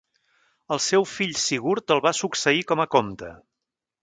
El 0.75 0.79
seu 0.85 1.05
fill 1.11 1.37
Sigurd 1.41 1.95
el 1.97 2.01
va 2.09 2.15
succeir 2.23 2.65
com 2.73 2.83
a 2.87 2.89
comte. 2.97 3.31